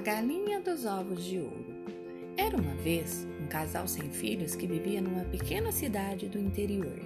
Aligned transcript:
A 0.00 0.02
galinha 0.02 0.58
dos 0.60 0.86
ovos 0.86 1.22
de 1.22 1.36
ouro. 1.36 1.74
Era 2.34 2.56
uma 2.56 2.74
vez 2.76 3.28
um 3.38 3.46
casal 3.46 3.86
sem 3.86 4.08
filhos 4.08 4.56
que 4.56 4.66
vivia 4.66 4.98
numa 4.98 5.26
pequena 5.26 5.70
cidade 5.70 6.26
do 6.26 6.38
interior. 6.38 6.98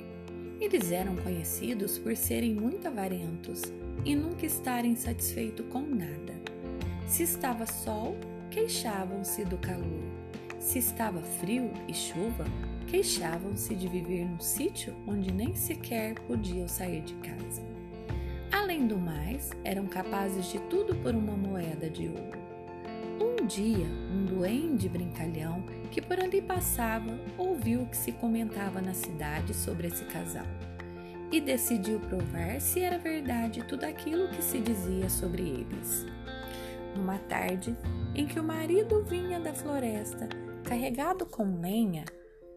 Eles 0.60 0.92
eram 0.92 1.16
conhecidos 1.16 1.98
por 1.98 2.16
serem 2.16 2.54
muito 2.54 2.86
avarentos 2.86 3.62
e 4.04 4.14
nunca 4.14 4.46
estarem 4.46 4.95
satisfeitos 4.95 5.66
com 5.72 5.80
nada. 5.80 6.41
Se 7.09 7.24
estava 7.24 7.66
sol, 7.66 8.16
queixavam-se 8.48 9.45
do 9.45 9.58
calor. 9.58 10.04
Se 10.61 10.79
estava 10.79 11.20
frio 11.20 11.72
e 11.88 11.92
chuva, 11.92 12.45
queixavam-se 12.86 13.74
de 13.74 13.88
viver 13.88 14.24
num 14.24 14.38
sítio 14.38 14.95
onde 15.04 15.32
nem 15.32 15.52
sequer 15.56 16.14
podiam 16.28 16.69
sair 16.69 17.00
de 17.00 17.14
casa. 17.14 17.61
Além 18.52 18.86
do 18.86 18.97
mais, 18.97 19.50
eram 19.64 19.84
capazes 19.84 20.47
de 20.47 20.61
tudo 20.70 20.95
por 20.95 21.12
uma 21.12 21.36
moeda 21.36 21.91
de 21.91 22.06
ouro. 22.06 22.44
Um 23.45 23.47
dia, 23.47 23.87
um 24.11 24.25
duende 24.25 24.89
brincalhão 24.89 25.62
que 25.91 26.01
por 26.01 26.19
ali 26.19 26.41
passava 26.41 27.11
ouviu 27.37 27.83
o 27.83 27.87
que 27.87 27.97
se 27.98 28.11
comentava 28.11 28.80
na 28.80 28.95
cidade 28.95 29.53
sobre 29.53 29.89
esse 29.89 30.03
casal 30.07 30.47
e 31.30 31.43
decidiu 31.43 32.01
provar 32.01 32.59
se 32.59 32.80
era 32.80 32.97
verdade 32.97 33.62
tudo 33.65 33.84
aquilo 33.84 34.29
que 34.29 34.43
se 34.43 34.59
dizia 34.61 35.11
sobre 35.11 35.43
eles. 35.43 36.07
Numa 36.97 37.19
tarde 37.19 37.77
em 38.15 38.27
que 38.27 38.41
o 38.41 38.43
marido 38.43 39.05
vinha 39.05 39.39
da 39.39 39.53
floresta 39.53 40.27
carregado 40.67 41.27
com 41.27 41.61
lenha, 41.61 42.06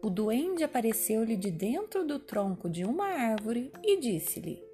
o 0.02 0.08
duende 0.08 0.64
apareceu-lhe 0.64 1.36
de 1.36 1.50
dentro 1.50 2.02
do 2.02 2.18
tronco 2.18 2.66
de 2.66 2.86
uma 2.86 3.08
árvore 3.08 3.70
e 3.84 4.00
disse-lhe: 4.00 4.64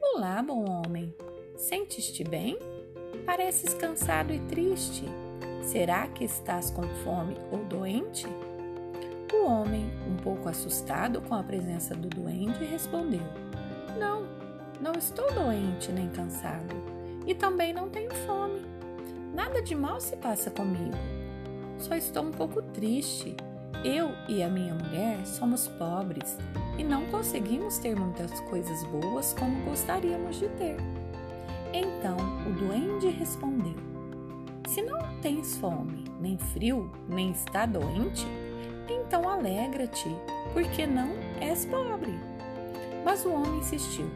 Olá, 0.00 0.42
bom 0.42 0.64
homem, 0.64 1.14
sentes-te 1.58 2.24
bem? 2.24 2.58
Pareces 3.26 3.74
cansado 3.74 4.32
e 4.32 4.40
triste. 4.40 5.04
Será 5.62 6.08
que 6.08 6.24
estás 6.24 6.70
com 6.70 6.82
fome 7.04 7.36
ou 7.50 7.64
doente? 7.64 8.26
O 9.32 9.46
homem, 9.46 9.90
um 10.06 10.16
pouco 10.16 10.48
assustado 10.48 11.20
com 11.22 11.34
a 11.34 11.42
presença 11.42 11.94
do 11.94 12.08
doente, 12.08 12.64
respondeu: 12.64 13.22
Não, 13.98 14.26
não 14.80 14.92
estou 14.92 15.32
doente 15.32 15.90
nem 15.92 16.10
cansado, 16.10 16.74
e 17.26 17.34
também 17.34 17.72
não 17.72 17.88
tenho 17.88 18.12
fome. 18.26 18.60
Nada 19.32 19.62
de 19.62 19.74
mal 19.74 20.00
se 20.00 20.16
passa 20.16 20.50
comigo. 20.50 20.98
Só 21.78 21.94
estou 21.94 22.24
um 22.24 22.30
pouco 22.32 22.60
triste. 22.60 23.34
Eu 23.84 24.10
e 24.28 24.42
a 24.42 24.48
minha 24.48 24.74
mulher 24.74 25.24
somos 25.26 25.66
pobres 25.66 26.36
e 26.78 26.84
não 26.84 27.06
conseguimos 27.06 27.78
ter 27.78 27.96
muitas 27.96 28.38
coisas 28.42 28.84
boas 28.84 29.34
como 29.38 29.64
gostaríamos 29.64 30.36
de 30.36 30.48
ter. 30.50 30.76
Então 31.72 32.16
o 32.46 32.52
duende 32.52 33.08
respondeu: 33.08 33.74
Se 34.72 34.80
não 34.80 34.98
tens 35.20 35.54
fome, 35.58 36.02
nem 36.18 36.38
frio, 36.38 36.90
nem 37.06 37.30
está 37.32 37.66
doente, 37.66 38.26
então 38.88 39.28
alegra-te, 39.28 40.08
porque 40.54 40.86
não 40.86 41.10
és 41.42 41.66
pobre. 41.66 42.12
Mas 43.04 43.22
o 43.26 43.34
homem 43.34 43.58
insistiu: 43.58 44.06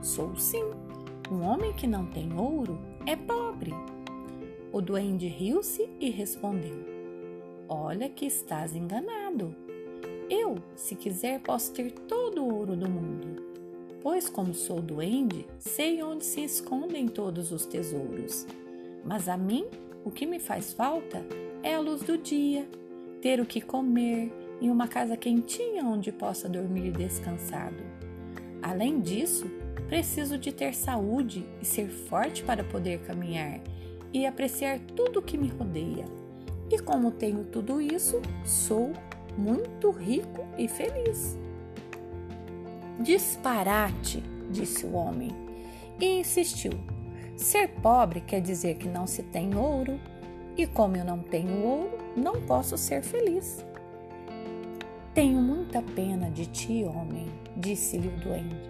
Sou 0.00 0.36
sim. 0.36 0.62
Um 1.28 1.42
homem 1.42 1.72
que 1.72 1.88
não 1.88 2.06
tem 2.06 2.32
ouro 2.38 2.78
é 3.04 3.16
pobre. 3.16 3.74
O 4.72 4.80
duende 4.80 5.26
riu-se 5.26 5.90
e 5.98 6.08
respondeu: 6.08 6.86
Olha 7.68 8.08
que 8.08 8.26
estás 8.26 8.76
enganado. 8.76 9.56
Eu, 10.30 10.58
se 10.76 10.94
quiser, 10.94 11.40
posso 11.40 11.72
ter 11.72 11.90
todo 11.90 12.44
o 12.44 12.54
ouro 12.54 12.76
do 12.76 12.88
mundo 12.88 13.44
pois, 14.02 14.28
como 14.28 14.54
sou 14.54 14.80
duende, 14.80 15.48
sei 15.58 16.00
onde 16.00 16.24
se 16.24 16.44
escondem 16.44 17.08
todos 17.08 17.50
os 17.50 17.66
tesouros. 17.66 18.46
Mas 19.04 19.28
a 19.28 19.36
mim, 19.36 19.66
o 20.06 20.10
que 20.12 20.24
me 20.24 20.38
faz 20.38 20.72
falta 20.72 21.26
é 21.64 21.74
a 21.74 21.80
luz 21.80 22.00
do 22.00 22.16
dia, 22.16 22.64
ter 23.20 23.40
o 23.40 23.44
que 23.44 23.60
comer 23.60 24.32
e 24.60 24.70
uma 24.70 24.86
casa 24.86 25.16
quentinha 25.16 25.84
onde 25.84 26.12
possa 26.12 26.48
dormir 26.48 26.92
descansado. 26.92 27.82
Além 28.62 29.00
disso, 29.00 29.50
preciso 29.88 30.38
de 30.38 30.52
ter 30.52 30.76
saúde 30.76 31.44
e 31.60 31.64
ser 31.64 31.88
forte 31.88 32.44
para 32.44 32.62
poder 32.62 33.00
caminhar 33.00 33.60
e 34.14 34.24
apreciar 34.24 34.78
tudo 34.94 35.18
o 35.18 35.22
que 35.22 35.36
me 35.36 35.48
rodeia. 35.48 36.04
E 36.70 36.78
como 36.78 37.10
tenho 37.10 37.42
tudo 37.42 37.80
isso, 37.80 38.22
sou 38.44 38.92
muito 39.36 39.90
rico 39.90 40.46
e 40.56 40.68
feliz. 40.68 41.36
Disparate, 43.00 44.22
disse 44.52 44.86
o 44.86 44.92
homem, 44.92 45.32
e 46.00 46.20
insistiu. 46.20 46.95
Ser 47.36 47.68
pobre 47.68 48.22
quer 48.22 48.40
dizer 48.40 48.76
que 48.76 48.88
não 48.88 49.06
se 49.06 49.22
tem 49.22 49.54
ouro, 49.54 50.00
e 50.56 50.66
como 50.66 50.96
eu 50.96 51.04
não 51.04 51.18
tenho 51.18 51.62
ouro, 51.62 51.98
não 52.16 52.40
posso 52.42 52.78
ser 52.78 53.02
feliz. 53.02 53.64
Tenho 55.12 55.40
muita 55.40 55.82
pena 55.82 56.30
de 56.30 56.46
ti, 56.46 56.84
homem, 56.84 57.30
disse-lhe 57.56 58.08
o 58.08 58.16
duende, 58.18 58.68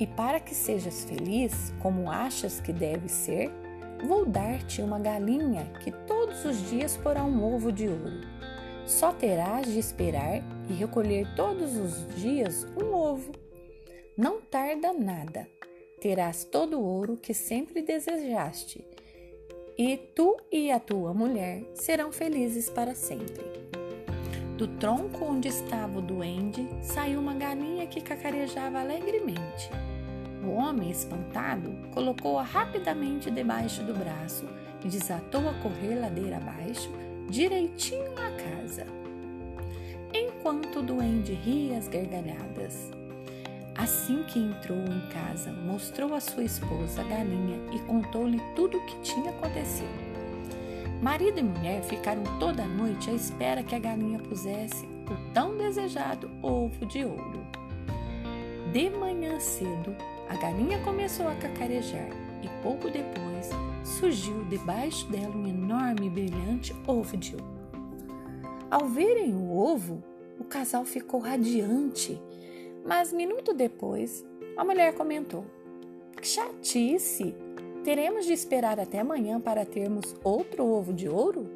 e 0.00 0.06
para 0.06 0.40
que 0.40 0.54
sejas 0.54 1.04
feliz, 1.04 1.74
como 1.80 2.10
achas 2.10 2.60
que 2.60 2.72
deve 2.72 3.08
ser, 3.08 3.50
vou 4.06 4.24
dar-te 4.24 4.80
uma 4.80 4.98
galinha 4.98 5.64
que 5.80 5.90
todos 5.90 6.44
os 6.44 6.70
dias 6.70 6.96
porá 6.96 7.24
um 7.24 7.44
ovo 7.44 7.70
de 7.70 7.88
ouro. 7.88 8.20
Só 8.86 9.12
terás 9.12 9.66
de 9.66 9.78
esperar 9.78 10.42
e 10.70 10.72
recolher 10.72 11.26
todos 11.34 11.76
os 11.76 12.06
dias 12.16 12.66
um 12.74 12.94
ovo. 12.94 13.32
Não 14.16 14.40
tarda 14.40 14.94
nada, 14.94 15.46
terás 16.00 16.44
todo 16.44 16.78
o 16.78 16.84
ouro 16.84 17.16
que 17.16 17.34
sempre 17.34 17.82
desejaste, 17.82 18.84
e 19.76 19.96
tu 19.96 20.36
e 20.50 20.72
a 20.72 20.80
tua 20.80 21.14
mulher 21.14 21.62
serão 21.74 22.10
felizes 22.10 22.68
para 22.68 22.94
sempre. 22.94 23.44
Do 24.56 24.66
tronco 24.66 25.24
onde 25.24 25.46
estava 25.46 25.98
o 25.98 26.02
duende 26.02 26.68
saiu 26.82 27.20
uma 27.20 27.34
galinha 27.34 27.86
que 27.86 28.00
cacarejava 28.00 28.80
alegremente. 28.80 29.70
O 30.44 30.50
homem, 30.50 30.90
espantado, 30.90 31.70
colocou-a 31.92 32.42
rapidamente 32.42 33.30
debaixo 33.30 33.84
do 33.84 33.94
braço 33.94 34.46
e 34.84 34.88
desatou 34.88 35.48
a 35.48 35.54
correr 35.54 35.94
ladeira 35.94 36.38
abaixo, 36.38 36.90
direitinho 37.28 38.12
à 38.14 38.30
casa. 38.32 38.84
Enquanto 40.12 40.80
o 40.80 40.82
duende 40.82 41.34
ria 41.34 41.78
as 41.78 41.86
gargalhadas, 41.86 42.90
Assim 43.78 44.24
que 44.24 44.40
entrou 44.40 44.76
em 44.76 45.08
casa, 45.08 45.52
mostrou 45.52 46.12
à 46.12 46.18
sua 46.18 46.42
esposa 46.42 47.00
a 47.00 47.04
galinha 47.04 47.60
e 47.72 47.78
contou-lhe 47.86 48.40
tudo 48.56 48.76
o 48.76 48.84
que 48.84 49.00
tinha 49.02 49.30
acontecido. 49.30 50.08
Marido 51.00 51.38
e 51.38 51.44
mulher 51.44 51.80
ficaram 51.84 52.24
toda 52.40 52.64
a 52.64 52.66
noite 52.66 53.08
à 53.08 53.12
espera 53.12 53.62
que 53.62 53.76
a 53.76 53.78
galinha 53.78 54.18
pusesse 54.18 54.84
o 54.84 55.32
tão 55.32 55.56
desejado 55.56 56.28
ovo 56.42 56.84
de 56.86 57.04
ouro. 57.04 57.46
De 58.72 58.90
manhã 58.90 59.38
cedo, 59.38 59.94
a 60.28 60.34
galinha 60.34 60.80
começou 60.80 61.28
a 61.28 61.36
cacarejar 61.36 62.08
e 62.42 62.48
pouco 62.64 62.90
depois 62.90 63.50
surgiu 63.84 64.44
debaixo 64.46 65.06
dela 65.06 65.36
um 65.36 65.46
enorme 65.46 66.08
e 66.08 66.10
brilhante 66.10 66.74
ovo 66.84 67.16
de 67.16 67.36
ouro. 67.36 67.58
Ao 68.68 68.88
verem 68.88 69.36
o 69.36 69.56
ovo, 69.56 70.02
o 70.36 70.44
casal 70.44 70.84
ficou 70.84 71.20
radiante 71.20 72.20
mas 72.84 73.12
minuto 73.12 73.52
depois, 73.52 74.24
a 74.56 74.64
mulher 74.64 74.94
comentou: 74.94 75.44
Que 76.20 76.26
chatice! 76.26 77.34
Teremos 77.84 78.26
de 78.26 78.32
esperar 78.32 78.78
até 78.78 78.98
amanhã 78.98 79.40
para 79.40 79.64
termos 79.64 80.14
outro 80.22 80.66
ovo 80.66 80.92
de 80.92 81.08
ouro? 81.08 81.48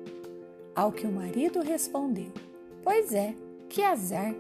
Ao 0.75 0.93
que 0.93 1.07
o 1.07 1.13
marido 1.13 1.61
respondeu: 1.61 2.33
Pois 2.83 3.13
é, 3.13 3.35
que 3.69 3.83
azar! 3.83 4.35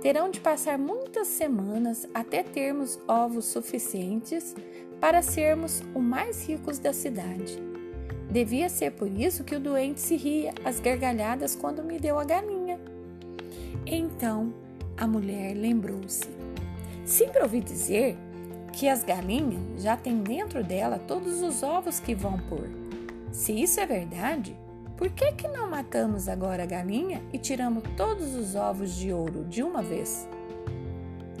Terão 0.00 0.30
de 0.30 0.40
passar 0.40 0.78
muitas 0.78 1.26
semanas 1.26 2.06
até 2.14 2.42
termos 2.42 3.00
ovos 3.08 3.46
suficientes 3.46 4.54
para 5.00 5.22
sermos 5.22 5.82
os 5.94 6.02
mais 6.02 6.46
ricos 6.46 6.78
da 6.78 6.92
cidade. 6.92 7.58
Devia 8.30 8.68
ser 8.68 8.92
por 8.92 9.10
isso 9.10 9.42
que 9.42 9.56
o 9.56 9.60
doente 9.60 10.00
se 10.00 10.14
ria 10.14 10.52
às 10.64 10.78
gargalhadas 10.78 11.56
quando 11.56 11.82
me 11.82 11.98
deu 11.98 12.18
a 12.18 12.24
galinha. 12.24 12.78
Então 13.86 14.52
a 14.98 15.06
mulher 15.06 15.54
lembrou-se 15.54 16.38
Sempre 17.08 17.42
ouvi 17.42 17.62
dizer 17.62 18.18
que 18.70 18.86
as 18.86 19.02
galinhas 19.02 19.82
já 19.82 19.96
têm 19.96 20.18
dentro 20.18 20.62
dela 20.62 20.98
todos 20.98 21.40
os 21.40 21.62
ovos 21.62 21.98
que 21.98 22.14
vão 22.14 22.38
pôr. 22.50 22.68
Se 23.32 23.50
isso 23.50 23.80
é 23.80 23.86
verdade, 23.86 24.54
por 24.94 25.08
que, 25.08 25.32
que 25.32 25.48
não 25.48 25.70
matamos 25.70 26.28
agora 26.28 26.64
a 26.64 26.66
galinha 26.66 27.22
e 27.32 27.38
tiramos 27.38 27.82
todos 27.96 28.34
os 28.34 28.54
ovos 28.54 28.94
de 28.94 29.10
ouro 29.10 29.44
de 29.44 29.62
uma 29.62 29.80
vez? 29.80 30.28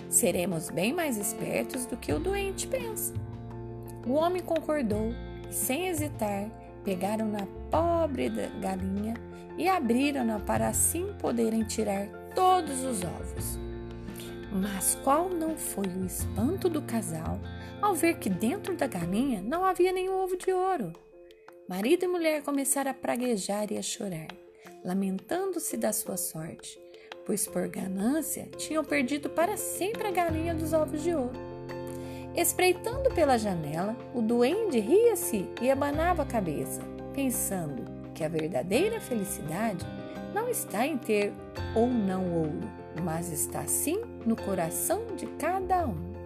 Seremos 0.08 0.70
bem 0.70 0.94
mais 0.94 1.18
espertos 1.18 1.84
do 1.84 1.98
que 1.98 2.14
o 2.14 2.18
doente 2.18 2.66
pensa. 2.66 3.12
O 4.06 4.14
homem 4.14 4.40
concordou 4.40 5.12
e, 5.50 5.52
sem 5.52 5.88
hesitar, 5.88 6.48
pegaram 6.82 7.28
na 7.28 7.46
pobre 7.70 8.30
galinha 8.58 9.12
e 9.58 9.68
abriram-na 9.68 10.40
para 10.40 10.68
assim 10.68 11.12
poderem 11.18 11.62
tirar 11.62 12.08
todos 12.38 12.84
os 12.84 13.02
ovos. 13.02 13.58
Mas 14.52 14.96
qual 15.02 15.28
não 15.28 15.56
foi 15.56 15.88
o 15.88 16.06
espanto 16.06 16.68
do 16.68 16.80
casal 16.80 17.40
ao 17.82 17.96
ver 17.96 18.18
que 18.18 18.30
dentro 18.30 18.76
da 18.76 18.86
galinha 18.86 19.42
não 19.42 19.64
havia 19.64 19.90
nenhum 19.90 20.22
ovo 20.22 20.36
de 20.36 20.52
ouro? 20.52 20.92
Marido 21.68 22.04
e 22.04 22.06
mulher 22.08 22.44
começaram 22.44 22.92
a 22.92 22.94
praguejar 22.94 23.72
e 23.72 23.76
a 23.76 23.82
chorar, 23.82 24.28
lamentando-se 24.84 25.76
da 25.76 25.92
sua 25.92 26.16
sorte, 26.16 26.80
pois 27.26 27.44
por 27.44 27.66
ganância 27.66 28.48
tinham 28.56 28.84
perdido 28.84 29.28
para 29.28 29.56
sempre 29.56 30.06
a 30.06 30.12
galinha 30.12 30.54
dos 30.54 30.72
ovos 30.72 31.02
de 31.02 31.12
ouro. 31.12 31.32
Espreitando 32.36 33.12
pela 33.16 33.36
janela, 33.36 33.96
o 34.14 34.22
duende 34.22 34.78
ria-se 34.78 35.44
e 35.60 35.68
abanava 35.68 36.22
a 36.22 36.26
cabeça, 36.26 36.82
pensando 37.12 37.82
que 38.14 38.22
a 38.22 38.28
verdadeira 38.28 39.00
felicidade 39.00 39.84
não 40.34 40.48
está 40.48 40.86
em 40.86 40.96
ter 40.96 41.32
ou 41.74 41.88
não 41.88 42.32
ouro, 42.32 42.70
mas 43.02 43.30
está 43.30 43.66
sim 43.66 44.00
no 44.24 44.36
coração 44.36 45.06
de 45.16 45.26
cada 45.38 45.86
um. 45.86 46.17